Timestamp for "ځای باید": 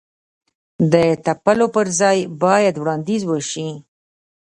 1.99-2.75